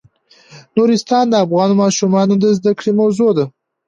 [0.75, 3.45] نورستان د افغان ماشومانو د زده کړې موضوع ده.